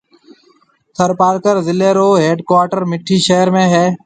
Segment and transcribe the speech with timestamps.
[0.95, 3.85] ٿرپارڪر ضلعيَ رو ھيَََڊ ڪوارٽر مٺِي شھر ھيََََ